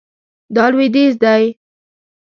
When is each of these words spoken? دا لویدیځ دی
دا 0.55 0.65
لویدیځ 0.73 1.11
دی 1.23 1.43